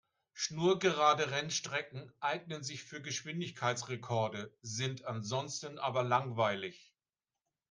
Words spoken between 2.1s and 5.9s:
eignen sich für Geschwindigkeitsrekorde, sind ansonsten